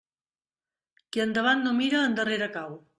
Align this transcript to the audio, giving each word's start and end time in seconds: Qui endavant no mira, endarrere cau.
Qui 1.09 1.23
endavant 1.27 1.63
no 1.69 1.77
mira, 1.85 2.05
endarrere 2.09 2.53
cau. 2.61 2.79